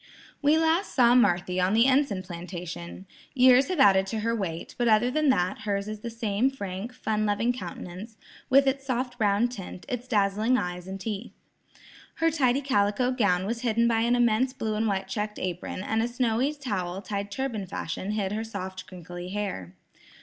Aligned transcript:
We 0.41 0.57
last 0.57 0.95
saw 0.95 1.13
Marthy 1.13 1.61
on 1.61 1.75
the 1.75 1.85
Enson 1.85 2.23
plantation. 2.25 3.05
Years 3.35 3.67
have 3.67 3.79
added 3.79 4.07
to 4.07 4.21
her 4.21 4.35
weight, 4.35 4.73
but 4.79 4.87
other 4.87 5.11
than 5.11 5.29
that, 5.29 5.59
hers 5.59 5.87
is 5.87 5.99
the 5.99 6.09
same 6.09 6.49
frank, 6.49 6.91
fun 6.91 7.27
loving 7.27 7.53
countenance, 7.53 8.17
with 8.49 8.65
its 8.65 8.83
soft 8.83 9.19
brown 9.19 9.47
tint, 9.47 9.85
its 9.87 10.07
dazzling 10.07 10.57
eyes 10.57 10.87
and 10.87 10.99
teeth. 10.99 11.33
Her 12.15 12.31
tidy 12.31 12.61
calico 12.61 13.11
gown 13.11 13.45
was 13.45 13.61
hidden 13.61 13.87
by 13.87 13.99
an 13.99 14.15
immense 14.15 14.53
blue 14.53 14.73
and 14.73 14.87
white 14.87 15.07
checked 15.07 15.37
apron, 15.37 15.83
and 15.83 16.01
a 16.01 16.07
snowy 16.07 16.51
towel 16.55 17.03
tied 17.03 17.29
turban 17.29 17.67
fashion 17.67 18.13
hid 18.13 18.31
her 18.31 18.43
soft 18.43 18.87
crinkly 18.87 19.29
hair. 19.29 19.75